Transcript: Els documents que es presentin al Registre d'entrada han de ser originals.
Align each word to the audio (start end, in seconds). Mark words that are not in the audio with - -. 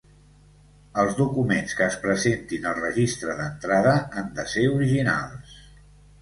Els 1.01 1.17
documents 1.17 1.75
que 1.81 1.85
es 1.87 1.97
presentin 2.05 2.65
al 2.69 2.79
Registre 2.85 3.37
d'entrada 3.43 3.93
han 4.23 4.33
de 4.41 4.47
ser 4.55 4.65
originals. 4.79 5.55